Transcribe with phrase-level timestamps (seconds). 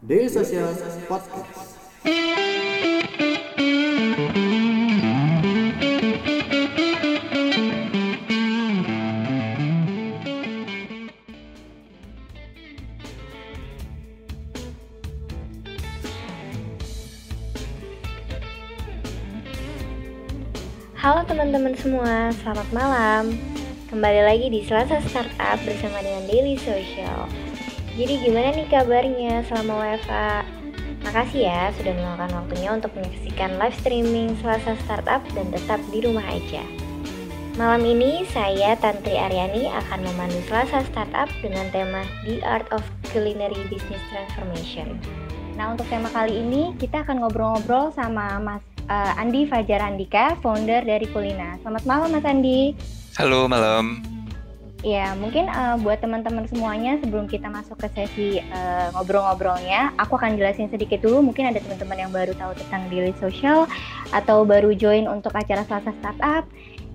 [0.00, 0.72] Daily Social
[1.04, 1.76] Podcast.
[20.96, 23.36] Halo teman-teman semua, selamat malam.
[23.92, 27.49] Kembali lagi di Selasa Startup bersama dengan Daily Social.
[28.00, 30.40] Jadi gimana nih kabarnya selama WFA?
[31.04, 36.24] Makasih ya sudah meluangkan waktunya untuk menyaksikan live streaming Selasa Startup dan tetap di rumah
[36.24, 36.64] aja.
[37.60, 42.80] Malam ini saya Tantri Aryani akan memandu Selasa Startup dengan tema The Art of
[43.12, 44.96] Culinary Business Transformation.
[45.60, 50.88] Nah untuk tema kali ini kita akan ngobrol-ngobrol sama Mas uh, Andi Fajar Andika, founder
[50.88, 51.60] dari Kulina.
[51.60, 52.72] Selamat malam Mas Andi.
[53.20, 54.00] Halo malam.
[54.80, 60.40] Ya, mungkin uh, buat teman-teman semuanya sebelum kita masuk ke sesi uh, ngobrol-ngobrolnya, aku akan
[60.40, 61.20] jelasin sedikit dulu.
[61.20, 63.68] Mungkin ada teman-teman yang baru tahu tentang Daily Social
[64.08, 66.48] atau baru join untuk acara Selasa Startup.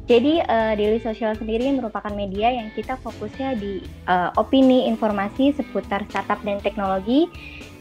[0.10, 6.10] Jadi uh, Daily Social sendiri merupakan media yang kita fokusnya di uh, opini, informasi seputar
[6.10, 7.30] startup dan teknologi.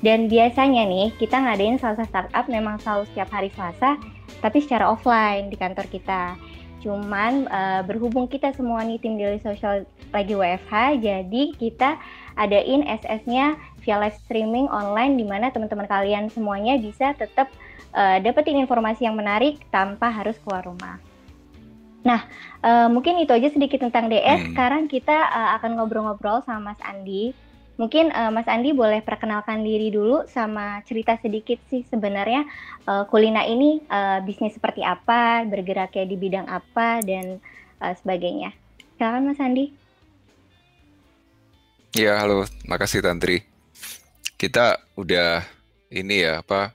[0.05, 3.97] Dan biasanya nih kita ngadain Selasa Startup memang selalu setiap hari Selasa,
[4.45, 6.37] tapi secara offline di kantor kita.
[6.85, 11.99] Cuman uh, berhubung kita semua nih tim Daily Social lagi WFH, jadi kita
[12.39, 17.51] adain SS-nya via live streaming online di mana teman-teman kalian semuanya bisa tetap
[17.93, 21.03] uh, dapetin informasi yang menarik tanpa harus keluar rumah.
[22.07, 22.25] Nah,
[22.63, 24.41] uh, mungkin itu aja sedikit tentang DS.
[24.41, 24.49] Hmm.
[24.55, 27.35] Sekarang kita uh, akan ngobrol-ngobrol sama Mas Andi
[27.75, 32.47] Mungkin uh, Mas Andi boleh perkenalkan diri dulu sama cerita sedikit sih sebenarnya
[32.87, 37.43] uh, Kulina ini uh, bisnis seperti apa, bergeraknya di bidang apa dan
[37.83, 38.55] uh, sebagainya.
[38.95, 39.75] Silakan Mas Andi.
[41.95, 42.43] Ya, halo.
[42.67, 43.47] Makasih Tantri.
[44.35, 45.47] Kita udah
[45.95, 46.75] ini ya, apa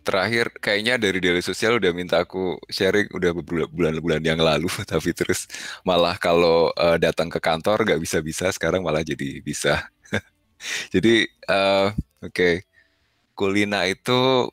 [0.00, 3.36] terakhir kayaknya dari daily sosial udah minta aku sharing udah
[3.68, 5.44] bulan-bulan yang lalu tapi terus
[5.84, 9.92] malah kalau uh, datang ke kantor nggak bisa-bisa sekarang malah jadi bisa
[10.94, 11.92] jadi uh,
[12.24, 12.54] oke, okay.
[13.36, 14.48] Kulina itu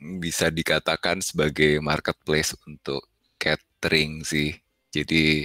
[0.00, 3.04] bisa dikatakan sebagai marketplace untuk
[3.36, 4.56] catering sih.
[4.88, 5.44] Jadi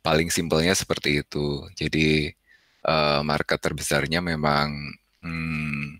[0.00, 1.68] paling simpelnya seperti itu.
[1.76, 2.32] Jadi
[2.86, 5.98] uh, market terbesarnya memang, hmm,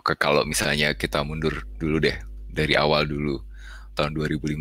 [0.00, 2.16] oke okay, kalau misalnya kita mundur dulu deh
[2.48, 3.38] dari awal dulu
[3.94, 4.58] tahun 2015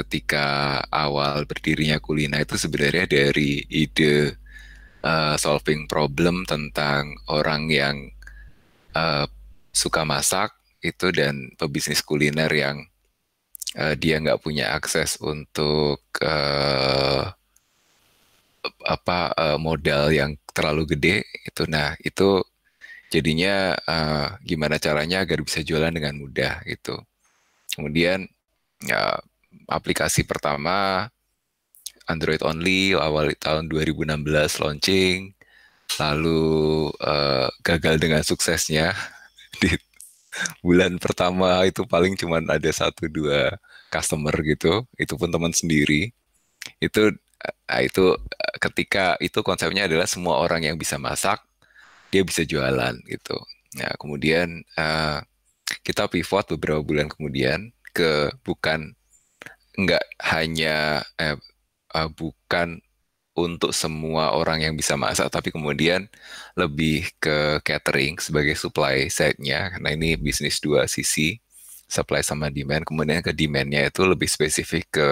[0.00, 4.32] ketika awal berdirinya Kulina itu sebenarnya dari ide
[5.04, 7.96] uh, solving problem tentang orang yang
[8.96, 9.28] uh,
[9.72, 12.82] suka masak itu dan pebisnis kuliner yang
[13.78, 17.30] uh, dia nggak punya akses untuk uh,
[18.86, 21.62] apa uh, modal yang terlalu gede itu.
[21.66, 22.42] Nah itu
[23.12, 26.96] jadinya uh, gimana caranya agar bisa jualan dengan mudah gitu.
[27.74, 28.28] Kemudian
[28.84, 29.18] ya
[29.68, 31.08] aplikasi pertama
[32.10, 35.32] Android only awal tahun 2016 launching,
[36.00, 36.42] lalu
[37.02, 38.92] uh, gagal dengan suksesnya.
[39.62, 39.76] Di
[40.64, 43.54] bulan pertama itu paling cuma ada satu dua
[43.92, 46.10] customer gitu, itu pun teman sendiri.
[46.82, 47.12] Itu
[47.82, 48.04] itu
[48.62, 51.42] ketika itu konsepnya adalah semua orang yang bisa masak
[52.14, 53.34] dia bisa jualan gitu.
[53.74, 55.18] Nah kemudian uh,
[55.82, 58.94] kita pivot beberapa bulan kemudian ke bukan
[59.74, 61.36] nggak hanya eh,
[61.96, 62.78] uh, bukan
[63.32, 66.04] untuk semua orang yang bisa masak, tapi kemudian
[66.52, 71.40] lebih ke catering sebagai supply side-nya, karena ini bisnis dua sisi,
[71.88, 72.84] supply sama demand.
[72.84, 75.08] Kemudian ke demand-nya itu lebih spesifik ke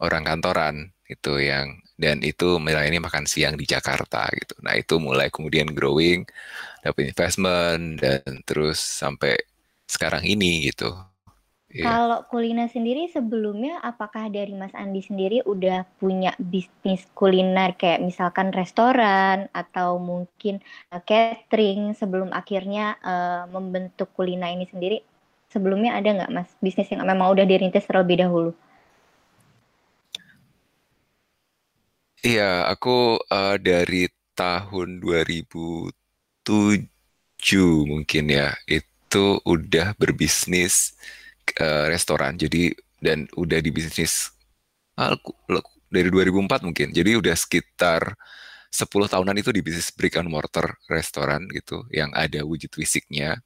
[0.00, 4.58] orang kantoran, itu yang dan itu melayani makan siang di Jakarta gitu.
[4.64, 6.26] Nah itu mulai kemudian growing,
[6.82, 9.38] dapat investment dan terus sampai
[9.86, 10.94] sekarang ini gitu.
[11.72, 11.88] Iya.
[11.88, 18.52] Kalau kuliner sendiri sebelumnya apakah dari Mas Andi sendiri udah punya bisnis kuliner kayak misalkan
[18.52, 20.60] restoran atau mungkin
[20.92, 25.00] uh, catering sebelum akhirnya uh, membentuk kuliner ini sendiri?
[25.48, 28.52] Sebelumnya ada nggak Mas bisnis yang memang udah dirintis terlebih dahulu?
[32.22, 34.06] Iya, aku uh, dari
[34.38, 35.90] tahun 2007
[37.90, 40.94] mungkin ya, itu udah berbisnis
[41.58, 42.38] uh, restoran.
[42.38, 42.70] Jadi
[43.02, 44.30] dan udah di bisnis
[44.98, 45.18] uh,
[45.90, 46.88] dari 2004 mungkin.
[46.94, 48.14] Jadi udah sekitar
[48.70, 53.42] 10 tahunan itu di bisnis brick and mortar restoran gitu yang ada wujud fisiknya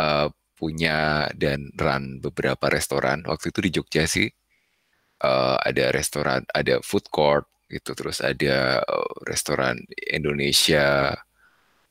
[0.00, 0.28] uh,
[0.58, 3.24] punya dan run beberapa restoran.
[3.26, 4.28] Waktu itu di Jogja sih
[5.24, 7.96] uh, ada restoran ada food court gitu.
[7.96, 9.80] Terus ada uh, restoran
[10.12, 11.16] Indonesia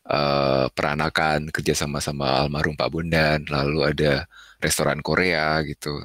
[0.05, 1.99] uh, peranakan kerja sama
[2.45, 4.25] almarhum Pak Bondan, lalu ada
[4.61, 6.01] restoran Korea gitu.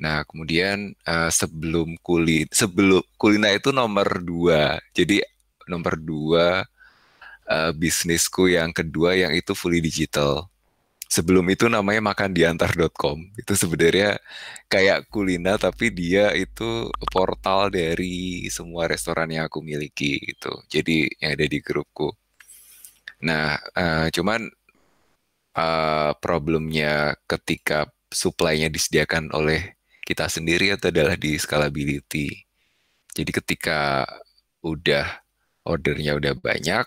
[0.00, 5.22] Nah kemudian uh, sebelum kulin sebelum kulina itu nomor dua, jadi
[5.70, 6.64] nomor dua
[7.48, 10.48] uh, bisnisku yang kedua yang itu fully digital
[11.08, 13.18] sebelum itu namanya makandiantar.com.
[13.38, 14.18] Itu sebenarnya
[14.68, 20.52] kayak kulina tapi dia itu portal dari semua restoran yang aku miliki gitu.
[20.68, 22.10] Jadi yang ada di grupku.
[23.24, 24.50] Nah, uh, cuman
[25.56, 29.74] uh, problemnya ketika supply-nya disediakan oleh
[30.04, 32.44] kita sendiri itu adalah di scalability.
[33.14, 34.04] Jadi ketika
[34.60, 35.06] udah
[35.64, 36.84] ordernya udah banyak,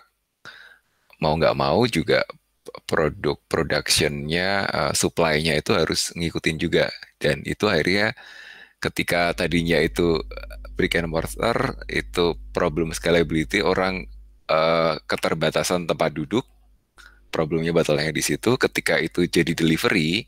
[1.18, 2.22] mau nggak mau juga
[2.84, 6.86] produk productionnya uh, supply-nya itu harus ngikutin juga.
[7.18, 8.14] Dan itu akhirnya
[8.78, 10.22] ketika tadinya itu
[10.78, 14.06] brick and mortar itu problem scalability orang
[14.46, 16.46] uh, keterbatasan tempat duduk
[17.34, 18.54] problemnya batalnya di situ.
[18.54, 20.26] Ketika itu jadi delivery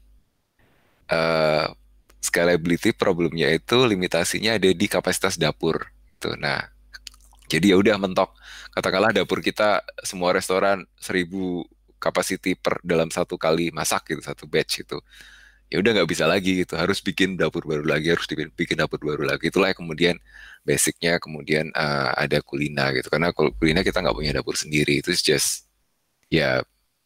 [1.11, 1.70] uh,
[2.20, 5.88] scalability problemnya itu limitasinya ada di kapasitas dapur.
[6.20, 6.69] Tuh nah
[7.50, 8.31] jadi ya udah mentok.
[8.70, 11.67] Katakanlah dapur kita semua restoran seribu
[12.00, 14.99] capacity per dalam satu kali masak gitu satu batch itu
[15.70, 19.23] ya udah nggak bisa lagi gitu harus bikin dapur baru lagi harus bikin, dapur baru
[19.23, 19.49] lagi.
[19.55, 20.19] Itulah kemudian
[20.67, 23.06] basicnya kemudian uh, ada kulina gitu.
[23.06, 25.70] Karena kulina kita nggak punya dapur sendiri itu just
[26.26, 26.61] ya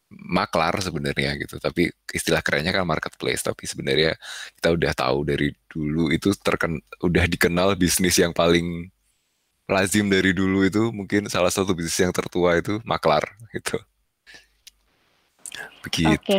[0.08, 1.60] maklar sebenarnya gitu.
[1.60, 4.16] Tapi istilah kerennya kan marketplace tapi sebenarnya
[4.56, 8.88] kita udah tahu dari dulu itu terken udah dikenal bisnis yang paling
[9.68, 13.24] lazim dari dulu itu mungkin salah satu bisnis yang tertua itu maklar
[13.56, 13.80] gitu
[15.82, 16.14] Begitu.
[16.14, 16.38] Oke.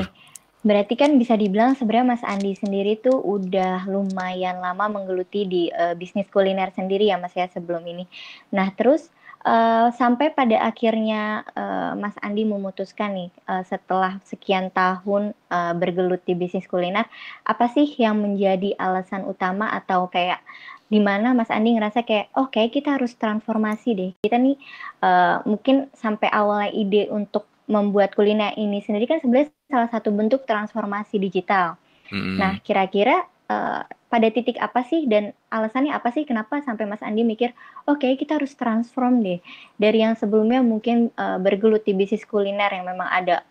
[0.66, 5.94] Berarti kan bisa dibilang sebenarnya Mas Andi sendiri tuh udah lumayan lama menggeluti di uh,
[5.94, 8.10] bisnis kuliner sendiri ya Mas ya sebelum ini.
[8.50, 9.13] Nah terus
[9.45, 16.25] uh, sampai pada akhirnya uh, Mas Andi memutuskan nih uh, setelah sekian tahun uh, bergelut
[16.25, 17.06] di bisnis kuliner,
[17.45, 20.42] apa sih yang menjadi alasan utama atau kayak
[20.89, 24.57] di mana Mas Andi ngerasa kayak oh kita harus transformasi deh kita nih
[25.01, 30.45] uh, mungkin sampai awalnya ide untuk membuat kuliner ini sendiri kan sebenarnya salah satu bentuk
[30.45, 31.77] transformasi digital.
[32.13, 32.38] Mm-hmm.
[32.38, 37.25] Nah, kira-kira uh, pada titik apa sih dan alasannya apa sih kenapa sampai Mas Andi
[37.25, 37.51] mikir,
[37.89, 39.41] oke okay, kita harus transform deh
[39.75, 43.41] dari yang sebelumnya mungkin uh, bergelut di bisnis kuliner yang memang ada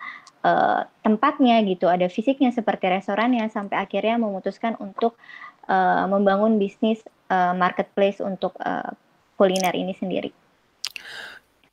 [0.46, 5.18] uh, tempatnya gitu, ada fisiknya seperti restoran yang sampai akhirnya memutuskan untuk
[5.66, 8.94] uh, membangun bisnis uh, marketplace untuk uh,
[9.34, 10.30] kuliner ini sendiri.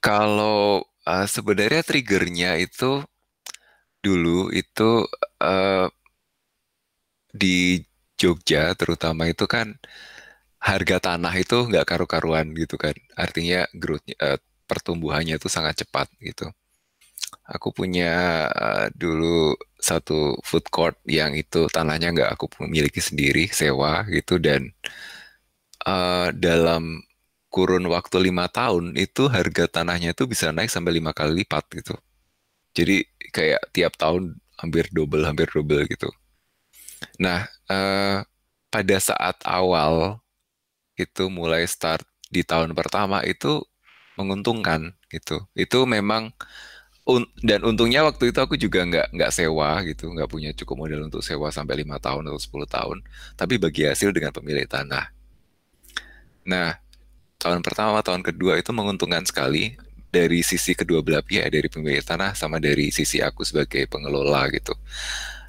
[0.02, 3.02] Kalau Uh, sebenarnya triggernya itu
[4.02, 5.06] dulu itu
[5.42, 5.88] uh,
[7.34, 7.82] di
[8.20, 9.74] Jogja terutama itu kan
[10.62, 12.94] harga tanah itu nggak karu-karuan gitu kan.
[13.18, 14.38] Artinya growth uh,
[14.70, 16.46] pertumbuhannya itu sangat cepat gitu.
[17.50, 24.06] Aku punya uh, dulu satu food court yang itu tanahnya nggak aku miliki sendiri, sewa
[24.14, 24.70] gitu dan
[25.88, 27.02] uh, dalam
[27.52, 31.96] kurun waktu lima tahun itu harga tanahnya itu bisa naik sampai lima kali lipat gitu.
[32.72, 33.04] Jadi
[33.36, 36.08] kayak tiap tahun hampir double, hampir double gitu.
[37.20, 38.24] Nah, eh,
[38.72, 40.24] pada saat awal
[40.96, 43.60] itu mulai start di tahun pertama itu
[44.16, 45.44] menguntungkan gitu.
[45.58, 46.32] Itu memang
[47.10, 51.02] un dan untungnya waktu itu aku juga nggak nggak sewa gitu, nggak punya cukup modal
[51.10, 52.98] untuk sewa sampai lima tahun atau 10 tahun,
[53.36, 55.10] tapi bagi hasil dengan pemilik tanah.
[56.46, 56.78] Nah,
[57.42, 59.74] tahun pertama tahun kedua itu menguntungkan sekali
[60.14, 64.78] dari sisi kedua belah pihak dari pemilik tanah sama dari sisi aku sebagai pengelola gitu.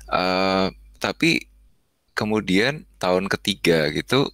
[0.09, 1.45] Uh, tapi
[2.17, 4.33] kemudian tahun ketiga gitu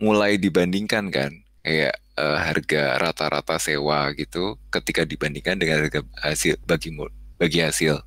[0.00, 1.32] mulai dibandingkan kan
[1.64, 6.92] kayak uh, harga rata-rata sewa gitu ketika dibandingkan dengan harga hasil bagi
[7.40, 8.00] bagi hasil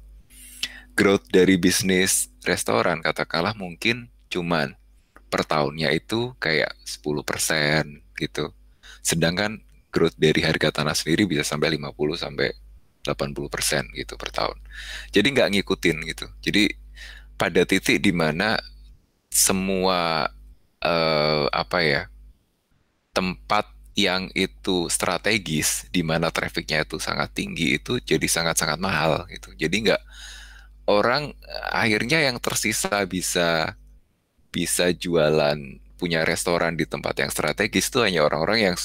[0.94, 4.78] growth dari bisnis restoran katakanlah mungkin cuman
[5.30, 8.54] per tahunnya itu kayak 10% gitu
[9.02, 12.54] Sedangkan growth dari harga tanah sendiri bisa sampai 50 sampai
[13.04, 14.58] 80 persen gitu per tahun.
[15.10, 16.26] Jadi nggak ngikutin gitu.
[16.44, 16.70] Jadi
[17.40, 18.60] pada titik di mana
[19.32, 20.28] semua
[20.84, 22.04] uh, apa ya
[23.16, 23.66] tempat
[23.98, 29.52] yang itu strategis di mana trafficnya itu sangat tinggi itu jadi sangat-sangat mahal gitu.
[29.56, 30.02] Jadi nggak
[30.90, 31.36] orang
[31.70, 33.76] akhirnya yang tersisa bisa
[34.50, 35.60] bisa jualan
[36.00, 38.78] punya restoran di tempat yang strategis itu hanya orang-orang yang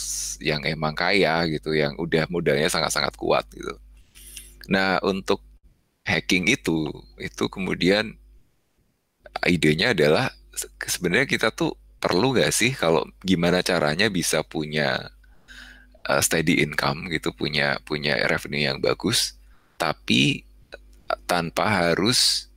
[0.43, 3.79] yang emang kaya gitu, yang udah modalnya sangat-sangat kuat gitu.
[4.67, 5.39] Nah, untuk
[6.03, 6.91] hacking itu
[7.23, 8.19] itu kemudian
[9.47, 10.35] idenya adalah
[10.85, 15.09] sebenarnya kita tuh perlu gak sih kalau gimana caranya bisa punya
[16.05, 19.39] uh, steady income gitu, punya punya revenue yang bagus
[19.79, 20.45] tapi
[21.29, 22.49] tanpa harus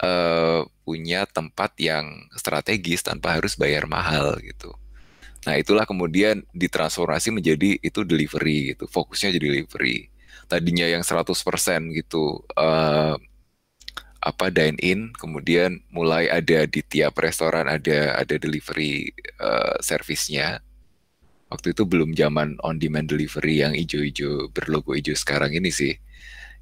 [0.00, 4.74] uh, punya tempat yang strategis tanpa harus bayar mahal gitu.
[5.48, 8.84] Nah, itulah kemudian ditransformasi menjadi itu delivery gitu.
[8.88, 10.12] Fokusnya jadi delivery.
[10.50, 11.32] Tadinya yang 100%
[11.96, 13.16] gitu uh,
[14.20, 19.08] apa dine in, kemudian mulai ada di tiap restoran ada ada delivery
[19.40, 20.60] uh, service-nya.
[21.48, 25.96] Waktu itu belum zaman on demand delivery yang hijau-hijau berlogo hijau sekarang ini sih.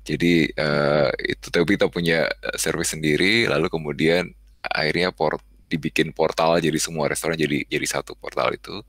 [0.06, 4.32] Jadi uh, itu tapi kita punya service sendiri, lalu kemudian
[4.64, 8.80] akhirnya port dibikin portal jadi semua restoran jadi jadi satu portal itu.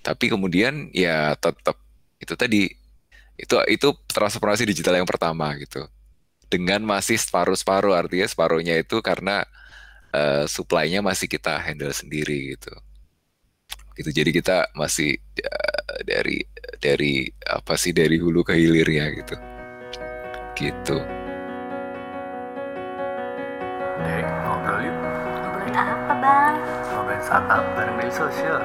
[0.00, 1.76] Tapi kemudian ya tetap
[2.18, 2.72] itu tadi
[3.38, 5.84] itu itu transformasi digital yang pertama gitu.
[6.48, 9.44] Dengan masih separuh-separuh artinya separuhnya itu karena
[10.16, 12.72] uh, supply-nya masih kita handle sendiri gitu.
[14.00, 16.40] Itu jadi kita masih uh, dari
[16.80, 19.57] dari apa sih dari hulu ke hilirnya gitu.
[20.58, 20.98] Gitu.
[24.02, 24.96] Dek, ngobrol yuk.
[25.38, 26.54] Ngobrolin apa bang?
[26.90, 28.58] Ngobrolin startup bareng media sosial.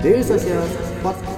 [0.00, 0.64] Daily Social
[1.04, 1.36] Podcast.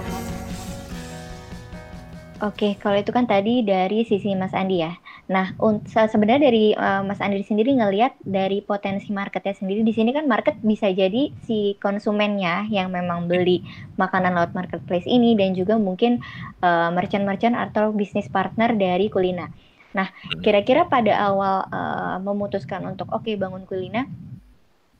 [2.38, 4.94] Oke, kalau itu kan tadi dari sisi Mas Andi ya.
[5.24, 5.56] Nah,
[5.88, 10.60] sebenarnya dari uh, Mas Andi sendiri ngelihat dari potensi marketnya sendiri di sini kan market
[10.60, 13.64] bisa jadi si konsumennya yang memang beli
[13.96, 16.20] makanan lewat marketplace ini dan juga mungkin
[16.60, 19.48] uh, merchant-merchant atau bisnis partner dari Kulina.
[19.96, 20.44] Nah, hmm.
[20.44, 24.04] kira-kira pada awal uh, memutuskan untuk oke okay, bangun Kulina,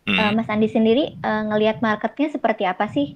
[0.09, 0.17] hmm.
[0.17, 3.13] uh, Mas Andi sendiri uh, ngelihat marketnya seperti apa sih?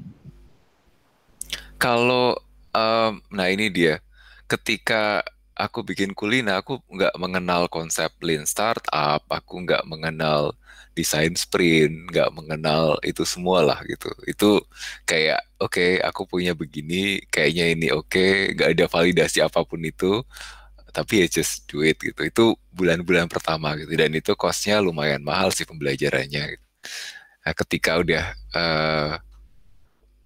[1.80, 2.36] Kalau,
[2.76, 4.04] um, nah ini dia,
[4.44, 5.24] ketika
[5.58, 10.54] aku bikin kulina, aku nggak mengenal konsep lean startup, aku nggak mengenal
[10.94, 14.10] desain sprint, nggak mengenal itu semua lah gitu.
[14.30, 14.62] Itu
[15.02, 19.82] kayak oke, okay, aku punya begini, kayaknya ini oke, okay, nggak ada validasi apa pun
[19.82, 20.22] itu,
[20.94, 22.22] tapi ya just do it gitu.
[22.22, 26.54] Itu bulan-bulan pertama gitu, dan itu costnya lumayan mahal sih pembelajarannya.
[27.42, 28.24] Nah, ketika udah
[28.54, 29.12] uh,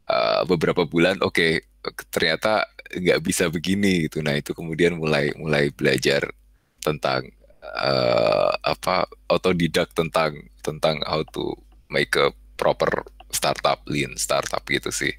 [0.08, 1.52] uh, beberapa bulan, oke, okay,
[2.12, 4.20] ternyata nggak bisa begini gitu.
[4.20, 6.28] Nah itu kemudian mulai mulai belajar
[6.84, 7.26] tentang
[7.64, 11.56] uh, apa otodidak tentang tentang how to
[11.88, 12.30] make a
[12.60, 15.12] proper startup lean startup gitu sih.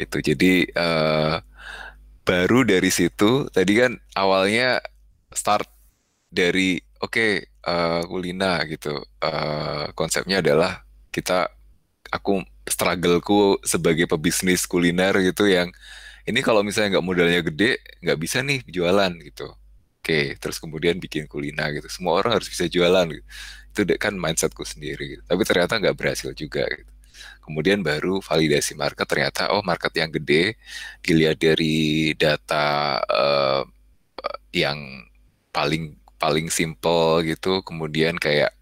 [0.00, 1.36] Itu jadi uh,
[2.22, 4.78] baru dari situ tadi kan awalnya
[5.34, 5.68] start
[6.32, 7.32] dari oke okay,
[7.66, 11.50] uh, kulina gitu uh, konsepnya adalah kita
[12.08, 15.68] aku struggleku sebagai pebisnis kuliner gitu yang
[16.28, 19.48] ini kalau misalnya nggak modalnya gede nggak bisa nih jualan gitu.
[20.02, 21.86] Oke terus kemudian bikin kulina gitu.
[21.90, 23.26] Semua orang harus bisa jualan gitu.
[23.72, 25.22] Itu kan mindsetku sendiri gitu.
[25.26, 26.92] tapi ternyata nggak berhasil juga gitu.
[27.42, 30.58] Kemudian baru validasi market ternyata oh market yang gede
[31.02, 33.62] dilihat dari data uh,
[34.54, 34.78] yang
[35.50, 37.62] paling paling simple gitu.
[37.66, 38.54] Kemudian kayak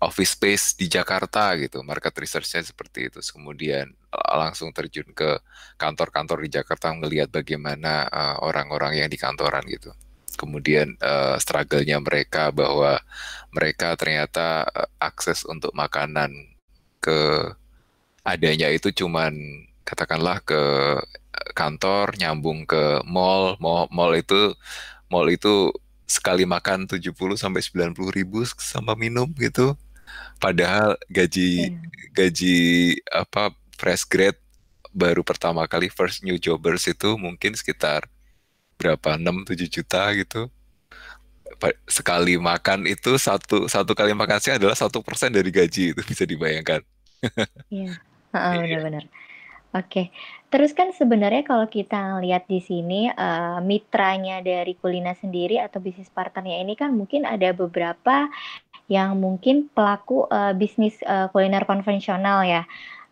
[0.00, 3.20] office space di Jakarta gitu, market research-nya seperti itu.
[3.20, 5.38] Kemudian langsung terjun ke
[5.78, 9.94] kantor-kantor di Jakarta melihat bagaimana uh, orang-orang yang di kantoran gitu.
[10.34, 12.98] Kemudian uh, struggle-nya mereka bahwa
[13.54, 16.32] mereka ternyata uh, akses untuk makanan
[17.00, 17.50] ke
[18.26, 19.32] adanya itu cuman
[19.86, 20.62] katakanlah ke
[21.56, 24.54] kantor nyambung ke mall, mall mall itu
[25.08, 25.72] mall itu
[26.04, 29.78] sekali makan 70 sampai 90 ribu sama minum gitu
[30.40, 32.10] Padahal gaji yeah.
[32.16, 32.58] gaji
[33.12, 34.36] apa fresh grade
[34.92, 38.04] baru pertama kali first new jobbers itu mungkin sekitar
[38.76, 40.52] berapa 6 7 juta gitu.
[41.88, 46.28] Sekali makan itu satu satu kali makan sih adalah satu persen dari gaji itu bisa
[46.28, 46.84] dibayangkan.
[47.72, 47.96] Iya,
[48.36, 48.60] yeah.
[48.60, 49.04] benar-benar.
[49.70, 50.10] Oke,
[50.50, 56.10] terus kan sebenarnya kalau kita lihat di sini uh, mitranya dari Kulina sendiri atau bisnis
[56.10, 58.26] partnernya ini kan mungkin ada beberapa
[58.90, 62.66] yang mungkin pelaku uh, bisnis uh, kuliner konvensional ya.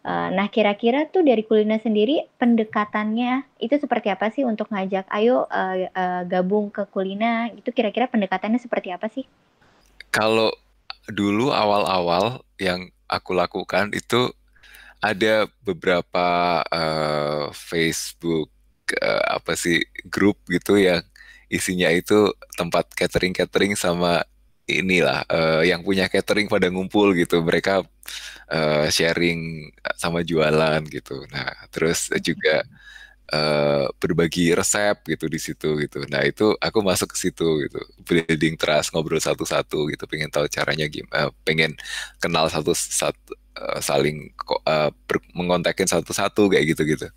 [0.09, 5.45] Uh, nah, kira-kira tuh dari kuliner sendiri pendekatannya itu seperti apa sih untuk ngajak ayo
[5.53, 7.53] uh, uh, gabung ke kuliner?
[7.53, 9.29] Itu kira-kira pendekatannya seperti apa sih?
[10.09, 10.49] Kalau
[11.12, 14.33] dulu awal-awal yang aku lakukan itu
[15.05, 18.49] ada beberapa uh, Facebook
[18.97, 21.05] uh, apa sih grup gitu yang
[21.53, 24.25] isinya itu tempat catering catering sama
[24.68, 27.40] inilah uh, yang punya catering pada ngumpul gitu.
[27.40, 27.82] Mereka
[28.52, 31.25] uh, sharing sama jualan gitu.
[31.32, 32.62] Nah terus juga
[33.32, 36.04] uh, berbagi resep gitu di situ gitu.
[36.12, 37.80] Nah itu aku masuk ke situ gitu.
[38.04, 40.04] Building trust ngobrol satu-satu gitu.
[40.08, 41.72] Pengen tahu caranya gimana pengen
[42.22, 44.32] kenal satu satu eh, saling
[44.68, 47.08] eh, ber- mengontakin satu-satu kayak gitu-gitu.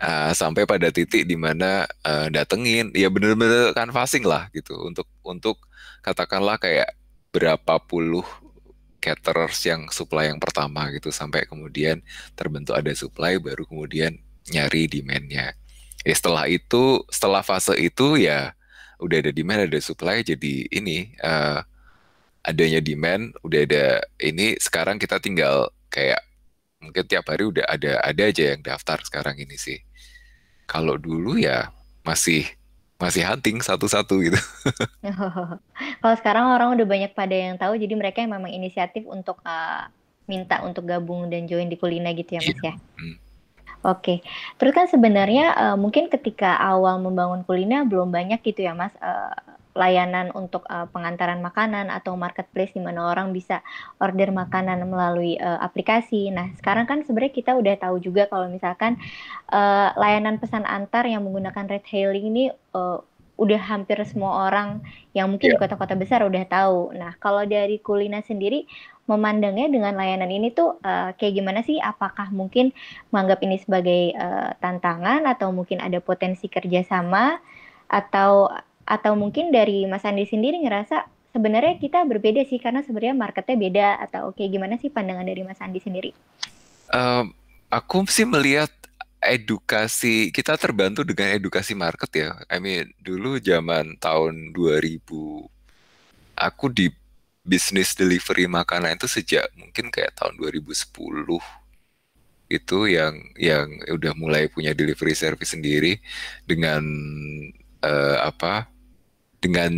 [0.00, 4.72] Ah, sampai pada titik di mana eh, datengin, ya bener-bener canvassing lah gitu.
[4.88, 5.60] Untuk untuk
[6.00, 6.96] katakanlah kayak
[7.30, 8.26] berapa puluh
[9.00, 12.04] caterers yang supply yang pertama gitu sampai kemudian
[12.36, 14.20] terbentuk ada supply baru kemudian
[14.52, 15.56] nyari demand-nya.
[16.04, 18.52] Ya setelah itu, setelah fase itu ya
[19.00, 21.60] udah ada demand ada supply jadi ini eh,
[22.44, 23.84] adanya demand udah ada
[24.20, 26.20] ini sekarang kita tinggal kayak
[26.80, 29.80] mungkin tiap hari udah ada ada aja yang daftar sekarang ini sih.
[30.68, 31.72] Kalau dulu ya
[32.04, 32.46] masih
[33.00, 34.36] masih hunting satu-satu gitu.
[36.04, 39.88] Kalau sekarang orang udah banyak pada yang tahu, jadi mereka yang memang inisiatif untuk uh,
[40.28, 42.74] minta untuk gabung dan join di Kulina gitu ya, Mas ya.
[42.76, 43.16] Hmm.
[43.80, 44.20] Oke,
[44.60, 49.32] terus kan sebenarnya uh, mungkin ketika awal membangun Kulina belum banyak gitu ya, Mas, uh,
[49.80, 53.64] layanan untuk uh, pengantaran makanan atau marketplace di mana orang bisa
[53.96, 56.28] order makanan melalui uh, aplikasi.
[56.28, 59.00] Nah, sekarang kan sebenarnya kita udah tahu juga kalau misalkan
[59.48, 62.44] uh, layanan pesan antar yang menggunakan ride hailing ini
[62.76, 63.00] uh,
[63.40, 64.84] udah hampir semua orang
[65.16, 66.92] yang mungkin di kota-kota besar udah tahu.
[66.92, 68.68] Nah, kalau dari Kulina sendiri
[69.08, 71.80] memandangnya dengan layanan ini tuh uh, kayak gimana sih?
[71.80, 72.76] Apakah mungkin
[73.08, 77.40] menganggap ini sebagai uh, tantangan atau mungkin ada potensi kerjasama
[77.88, 78.52] atau
[78.90, 83.88] atau mungkin dari Mas Andi sendiri ngerasa sebenarnya kita berbeda sih karena sebenarnya marketnya beda
[84.10, 86.10] atau kayak gimana sih pandangan dari Mas Andi sendiri?
[86.90, 87.30] Em,
[87.70, 88.74] aku sih melihat
[89.22, 92.30] edukasi kita terbantu dengan edukasi market ya.
[92.50, 95.06] I mean dulu zaman tahun 2000
[96.34, 96.90] aku di
[97.46, 100.90] bisnis delivery makanan itu sejak mungkin kayak tahun 2010
[102.50, 106.02] itu yang yang udah mulai punya delivery service sendiri
[106.42, 106.82] dengan
[107.86, 108.79] eh, apa
[109.40, 109.72] dengan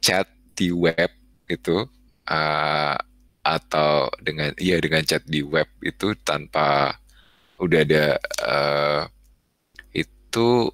[0.00, 1.12] chat di web
[1.48, 1.84] itu
[2.28, 2.96] eh,
[3.44, 6.96] atau dengan iya dengan chat di web itu tanpa
[7.60, 9.02] udah ada eh,
[9.92, 10.72] itu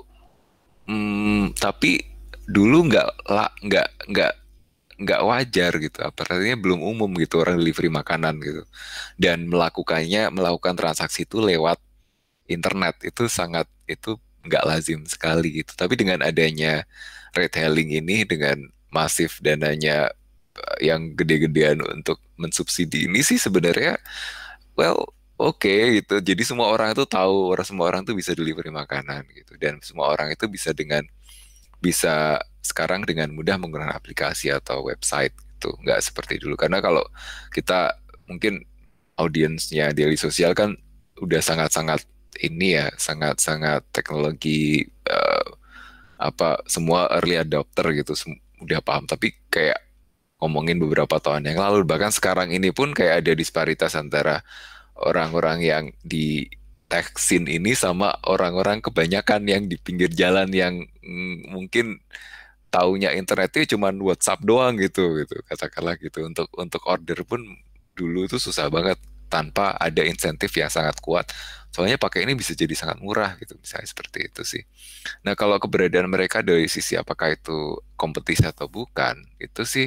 [0.86, 2.00] mm, tapi
[2.50, 3.08] dulu nggak
[3.62, 4.32] nggak nggak
[5.00, 5.98] nggak wajar gitu.
[6.04, 8.62] Artinya belum umum gitu orang delivery makanan gitu.
[9.16, 11.80] Dan melakukannya melakukan transaksi itu lewat
[12.50, 13.00] internet.
[13.00, 15.72] Itu sangat itu nggak lazim sekali gitu.
[15.72, 16.84] Tapi dengan adanya
[17.36, 20.10] retailing ini dengan masif dananya
[20.56, 23.98] eh, yang gede-gedean untuk mensubsidi ini sih sebenarnya
[24.74, 25.04] well
[25.40, 26.20] oke gitu.
[26.20, 29.56] Jadi semua orang itu tahu orang semua orang itu bisa delivery makanan gitu.
[29.56, 31.02] Dan semua orang itu bisa dengan
[31.80, 35.72] bisa sekarang dengan mudah menggunakan aplikasi atau website gitu.
[35.80, 36.60] Nggak seperti dulu.
[36.60, 37.04] Karena kalau
[37.48, 37.96] kita
[38.28, 38.60] mungkin
[39.16, 40.76] audiensnya daily sosial kan
[41.20, 42.04] udah sangat-sangat
[42.40, 44.88] ini ya sangat-sangat teknologi
[46.20, 48.12] apa semua early adopter gitu
[48.60, 49.08] udah paham.
[49.08, 49.80] Tapi kayak
[50.40, 54.44] ngomongin beberapa tahun yang lalu bahkan sekarang ini pun kayak ada disparitas antara
[54.96, 56.48] orang-orang yang di
[57.16, 62.02] scene ini sama orang-orang kebanyakan yang di pinggir jalan yang mm, mungkin
[62.70, 65.38] taunya internet itu cuman WhatsApp doang gitu gitu.
[65.46, 66.26] Katakanlah gitu.
[66.26, 67.40] Untuk untuk order pun
[67.94, 68.98] dulu itu susah banget.
[69.30, 71.30] Tanpa ada insentif yang sangat kuat
[71.70, 74.62] soalnya pakai ini bisa jadi sangat murah gitu misalnya seperti itu sih.
[75.26, 79.86] Nah kalau keberadaan mereka dari sisi apakah itu kompetisi atau bukan itu sih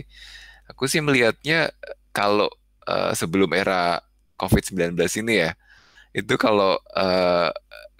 [0.69, 1.71] aku sih melihatnya
[2.15, 2.49] kalau
[2.87, 3.99] eh, sebelum era
[4.39, 5.51] COVID-19 ini ya
[6.15, 7.51] itu kalau eh,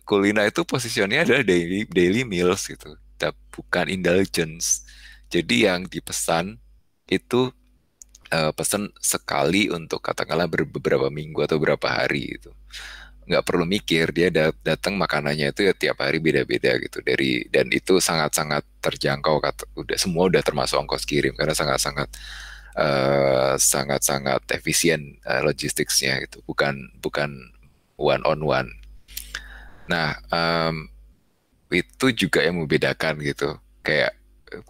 [0.08, 2.98] kulina itu posisinya adalah daily daily meals gitu
[3.54, 4.84] bukan indulgence.
[5.30, 6.58] Jadi yang dipesan
[7.10, 7.54] itu
[8.34, 12.52] eh, pesan sekali untuk katakanlah ber- beberapa minggu atau beberapa hari gitu
[13.28, 17.00] nggak perlu mikir dia dat- datang makanannya itu ya tiap hari beda-beda gitu.
[17.04, 22.10] Dari dan itu sangat-sangat terjangkau kata udah semua udah termasuk ongkos kirim karena sangat-sangat
[22.78, 26.44] eh, sangat-sangat efisien eh, logisticsnya gitu.
[26.48, 27.30] Bukan bukan
[27.98, 28.70] one on one.
[29.90, 30.90] Nah em,
[31.74, 33.58] itu juga yang membedakan gitu.
[33.84, 34.16] Kayak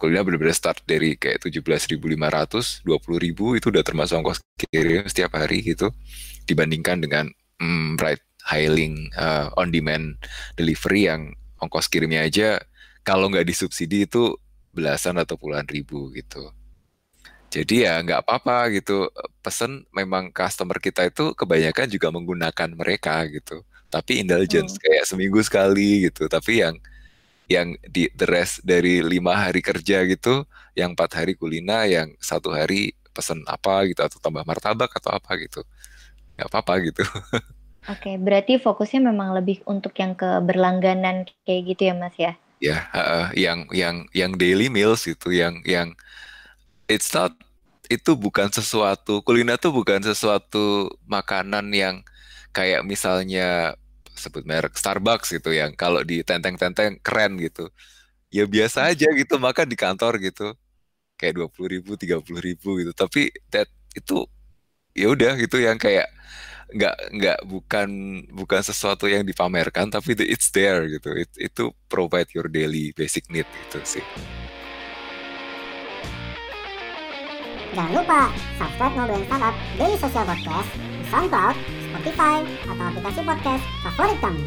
[0.00, 4.40] kuliah benar-benar start dari kayak 17.500 20.000 itu udah termasuk ongkos
[4.72, 5.92] kirim setiap hari gitu.
[6.48, 7.28] Dibandingkan dengan
[7.60, 10.20] mm, ride hailing uh, on demand
[10.54, 11.32] delivery yang
[11.64, 12.60] ongkos kirimnya aja
[13.00, 14.36] kalau nggak disubsidi itu
[14.76, 16.52] belasan atau puluhan ribu gitu.
[17.48, 19.08] Jadi ya nggak apa-apa gitu.
[19.38, 23.62] Pesen memang customer kita itu kebanyakan juga menggunakan mereka gitu.
[23.88, 26.26] Tapi indulgence kayak seminggu sekali gitu.
[26.26, 26.74] Tapi yang
[27.46, 32.50] yang di the rest dari lima hari kerja gitu yang empat hari kulina yang satu
[32.50, 35.62] hari pesen apa gitu atau tambah martabak atau apa gitu.
[36.34, 37.04] Nggak apa-apa gitu
[37.84, 42.32] Oke, berarti fokusnya memang lebih untuk yang ke berlangganan kayak gitu ya, Mas ya?
[42.64, 45.92] ya eh, yang yang yang daily meals gitu yang yang
[46.88, 47.36] it's not
[47.92, 52.00] itu bukan sesuatu kuliner tuh bukan sesuatu makanan yang
[52.56, 53.76] kayak misalnya
[54.16, 57.68] sebut merek Starbucks gitu yang kalau di tenteng-tenteng keren gitu.
[58.32, 60.54] Ya biasa aja gitu makan di kantor gitu.
[61.20, 64.26] Kayak dua puluh ribu tiga puluh ribu gitu tapi that itu
[64.96, 66.08] ya udah gitu yang kayak
[66.72, 67.88] nggak nggak bukan
[68.32, 73.28] bukan sesuatu yang dipamerkan tapi itu- it's there gitu It- itu provide your daily basic
[73.28, 74.04] need gitu sih
[77.74, 81.56] Jangan lupa subscribe Ngobrolin Startup Daily Social Podcast di SoundCloud,
[81.90, 82.36] Spotify,
[82.70, 84.44] atau aplikasi podcast favorit kamu.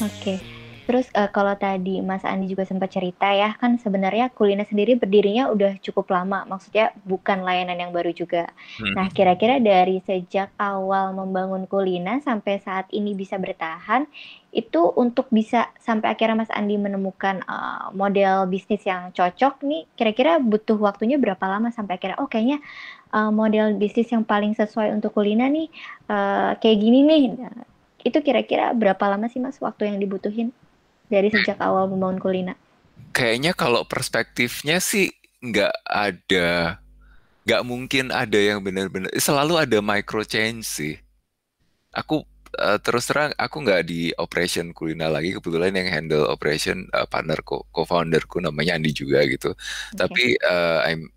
[0.00, 0.59] Oke.
[0.90, 5.46] Terus eh, kalau tadi Mas Andi juga sempat cerita ya, kan sebenarnya Kulina sendiri berdirinya
[5.46, 8.50] udah cukup lama, maksudnya bukan layanan yang baru juga.
[8.74, 8.98] Hmm.
[8.98, 14.10] Nah, kira-kira dari sejak awal membangun Kulina sampai saat ini bisa bertahan,
[14.50, 20.42] itu untuk bisa sampai akhirnya Mas Andi menemukan eh, model bisnis yang cocok nih, kira-kira
[20.42, 22.58] butuh waktunya berapa lama sampai akhirnya, oh kayaknya
[23.14, 25.70] eh, model bisnis yang paling sesuai untuk Kulina nih
[26.10, 27.22] eh, kayak gini nih.
[27.38, 27.62] Nah,
[28.02, 30.50] itu kira-kira berapa lama sih Mas waktu yang dibutuhin
[31.12, 32.54] dari sejak awal membangun Kulina?
[33.16, 36.48] kayaknya kalau perspektifnya sih nggak ada
[37.46, 40.94] nggak mungkin ada yang benar-benar selalu ada micro change sih.
[41.90, 42.22] Aku
[42.58, 45.34] eh, terus terang aku nggak di operation kulina lagi.
[45.36, 49.54] Kebetulan yang handle operation eh, partner co- co-founderku namanya Andi juga gitu.
[49.98, 51.10] Tapi eh, I'm-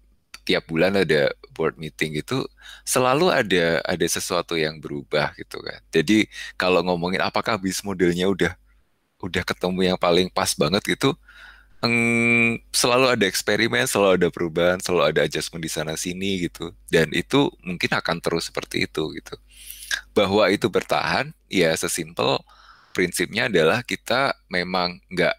[0.43, 2.43] tiap bulan ada board meeting itu
[2.83, 5.79] selalu ada ada sesuatu yang berubah gitu kan.
[5.93, 6.27] Jadi
[6.59, 8.53] kalau ngomongin apakah bisnis modelnya udah
[9.23, 11.15] udah ketemu yang paling pas banget gitu
[11.83, 16.71] Eng, selalu ada eksperimen, selalu ada perubahan, selalu ada adjustment di sana sini gitu.
[16.87, 19.35] Dan itu mungkin akan terus seperti itu gitu.
[20.15, 22.39] Bahwa itu bertahan, ya sesimpel
[22.95, 25.35] prinsipnya adalah kita memang nggak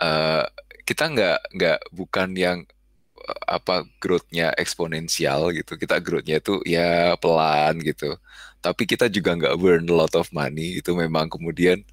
[0.00, 0.44] eh,
[0.88, 2.58] kita nggak nggak bukan yang
[3.28, 5.76] eh, apa growth-nya eksponensial gitu.
[5.76, 8.16] Kita growth-nya itu ya pelan gitu.
[8.64, 10.80] Tapi kita juga nggak burn a lot of money.
[10.80, 11.84] Itu memang kemudian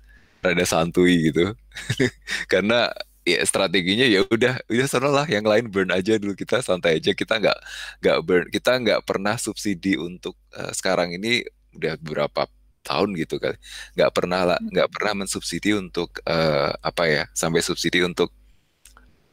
[0.44, 1.54] rada santuy gitu.
[2.52, 2.92] Karena
[3.28, 5.26] ya strateginya ya udah udah sana lah.
[5.30, 7.12] Yang lain burn aja dulu kita santai aja.
[7.14, 7.60] Kita nggak
[8.04, 11.44] nggak burn kita nggak pernah subsidi untuk eh, sekarang ini
[11.76, 12.48] udah beberapa
[12.84, 13.58] tahun gitu kali.
[13.96, 18.34] Nggak pernah lah nggak pernah mensubsidi untuk eh, apa ya sampai subsidi untuk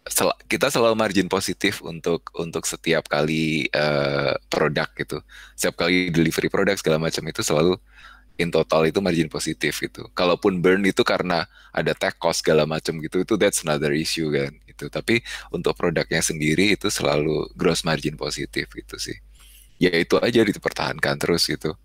[0.06, 5.18] sel- kita selalu margin positif untuk untuk setiap kali eh, produk gitu.
[5.58, 7.78] Setiap kali delivery produk segala macam itu selalu
[8.36, 10.08] in total itu margin positif gitu.
[10.12, 14.52] Kalaupun burn itu karena ada tech cost segala macam gitu, itu that's another issue kan.
[14.68, 14.88] Itu.
[14.92, 15.20] Tapi
[15.52, 19.16] untuk produknya sendiri itu selalu gross margin positif gitu sih.
[19.80, 21.76] Ya itu aja dipertahankan terus gitu.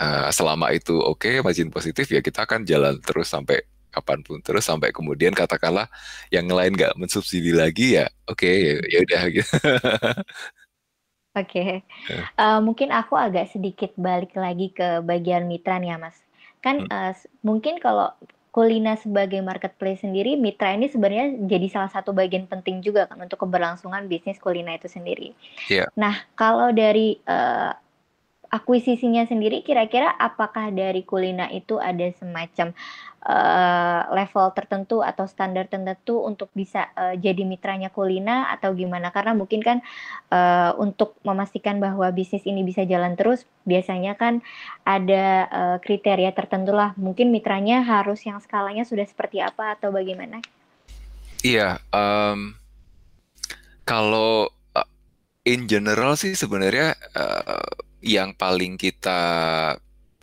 [0.00, 3.60] Eh, selama itu oke margin positif ya kita akan jalan terus sampai
[3.92, 5.92] kapan pun terus sampai kemudian katakanlah
[6.32, 9.54] yang lain nggak mensubsidi lagi ya oke ya ya udah gitu.
[11.30, 11.86] Oke,
[12.40, 16.18] Eh, mungkin aku agak sedikit balik lagi ke bagian mitra nih ya Mas.
[16.64, 17.14] Kan Hmm.
[17.14, 18.10] s- mungkin kalau
[18.50, 23.46] Kulina sebagai marketplace sendiri, mitra ini sebenarnya jadi salah satu bagian penting juga kan untuk
[23.46, 25.30] keberlangsungan bisnis Kulina itu sendiri.
[25.70, 25.86] Iya.
[25.94, 27.70] Nah, kalau dari eh,
[28.50, 32.74] akuisisinya sendiri, kira-kira apakah dari Kulina itu ada semacam
[33.22, 39.14] eh, level tertentu atau standar tertentu untuk bisa eh, jadi mitranya Kulina atau gimana?
[39.14, 39.78] Karena mungkin kan
[40.34, 44.42] eh, untuk memastikan bahwa bisnis ini bisa jalan terus, biasanya kan
[44.82, 46.90] ada eh, kriteria tertentu lah.
[46.98, 50.42] Mungkin mitranya harus yang skalanya sudah seperti apa atau bagaimana?
[51.40, 52.52] Iya, em,
[53.88, 54.88] kalau uh,
[55.48, 59.10] in general sih sebenarnya uh, yang paling kita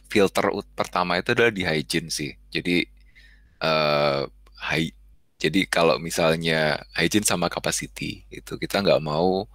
[0.08, 0.46] filter
[0.78, 2.32] pertama itu adalah di hygiene sih.
[2.52, 2.84] Jadi
[3.64, 4.22] eh
[4.72, 4.96] hy-
[5.42, 9.46] jadi kalau misalnya hygiene sama capacity itu kita nggak mau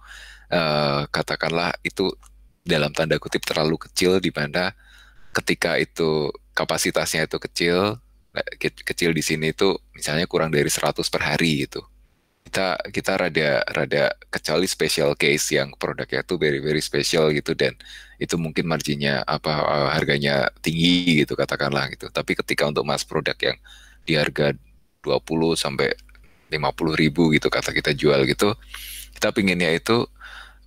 [0.53, 2.11] eh, katakanlah itu
[2.65, 4.73] dalam tanda kutip terlalu kecil di mana
[5.35, 7.77] ketika itu kapasitasnya itu kecil
[8.37, 11.81] eh, ke- kecil di sini itu misalnya kurang dari 100 per hari gitu
[12.43, 17.73] kita kita rada rada kecuali special case yang produknya tuh very very special gitu dan
[18.23, 22.07] itu mungkin marginnya apa eh, harganya tinggi gitu katakanlah gitu.
[22.07, 23.57] Tapi ketika untuk mass produk yang
[24.07, 24.55] di harga
[25.03, 25.91] 20 sampai
[26.51, 28.55] 50 ribu gitu kata kita jual gitu
[29.17, 30.07] kita pinginnya itu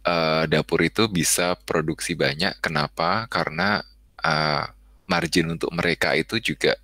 [0.05, 2.61] eh, dapur itu bisa produksi banyak.
[2.61, 3.25] Kenapa?
[3.33, 3.81] Karena
[4.21, 4.64] eh,
[5.09, 6.77] margin untuk mereka itu juga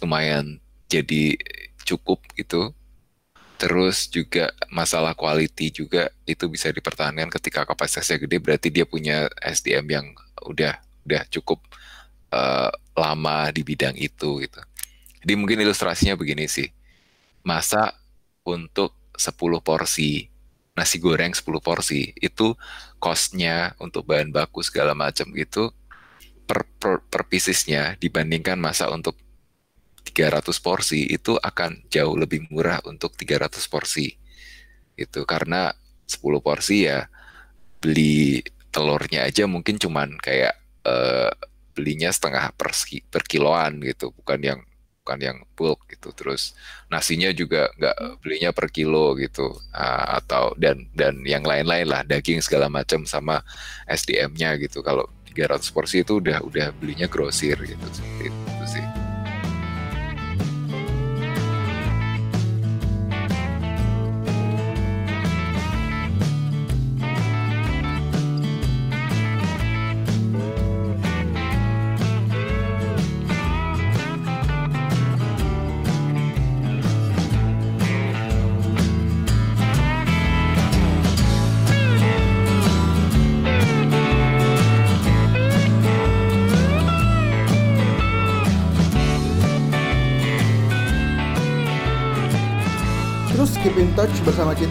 [0.00, 1.34] lumayan jadi
[1.86, 2.74] cukup gitu
[3.56, 9.86] Terus juga masalah quality juga itu bisa dipertahankan ketika kapasitasnya gede berarti dia punya SDM
[9.88, 10.06] yang
[10.44, 10.76] udah
[11.08, 11.64] udah cukup
[12.32, 14.60] eh, lama di bidang itu gitu.
[15.24, 16.68] Jadi mungkin ilustrasinya begini sih.
[17.42, 17.96] Masa
[18.44, 20.28] untuk 10 porsi
[20.76, 22.52] nasi goreng 10 porsi itu
[23.00, 25.72] costnya untuk bahan baku segala macam gitu
[26.44, 29.16] per, per, per piecesnya dibandingkan masak untuk
[30.16, 34.16] 300 porsi itu akan jauh lebih murah untuk 300 porsi.
[34.96, 35.76] Itu karena
[36.08, 37.04] 10 porsi ya
[37.76, 38.40] beli
[38.72, 40.56] telurnya aja mungkin cuman kayak
[40.88, 41.32] eh,
[41.76, 42.72] belinya setengah per,
[43.12, 44.60] per kiloan gitu bukan yang
[45.04, 46.16] bukan yang bulk gitu.
[46.16, 46.56] Terus
[46.88, 52.40] nasinya juga nggak belinya per kilo gitu Ah, atau dan dan yang lain-lain lah daging
[52.40, 53.44] segala macam sama
[53.84, 54.80] SDM-nya gitu.
[54.80, 55.04] Kalau
[55.36, 58.95] 300 porsi itu udah udah belinya grosir gitu seperti itu sih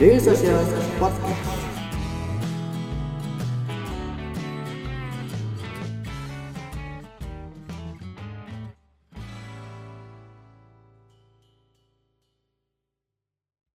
[0.00, 0.79] Daily Social Podcast.